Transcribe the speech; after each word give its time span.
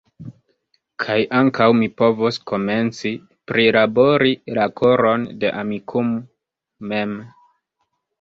Kaj 1.01 1.15
ankaŭ 1.39 1.65
mi 1.81 1.89
povos 2.01 2.39
komenci 2.51 3.11
prilabori 3.51 4.31
la 4.59 4.65
koron 4.81 5.27
de 5.45 5.53
Amikumu 5.61 6.17
mem. 6.93 7.15